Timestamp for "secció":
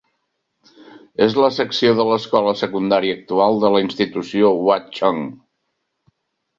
1.57-1.91